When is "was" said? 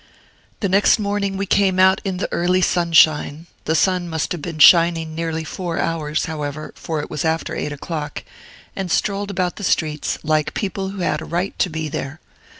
7.11-7.23